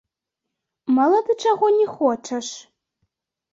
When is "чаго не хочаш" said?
1.45-2.51